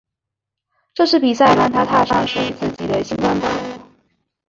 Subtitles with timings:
[0.95, 3.81] 这次比赛让她踏上属于自己的星光道路。